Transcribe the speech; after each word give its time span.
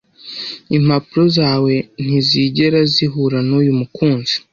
impapuro 0.77 1.23
zawe 1.37 1.73
ntizigera 2.03 2.79
zihura 2.93 3.37
nuyu 3.47 3.71
mukunzi 3.79 4.35